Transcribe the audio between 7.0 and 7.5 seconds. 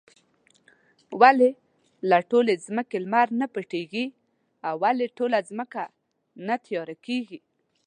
کيږي؟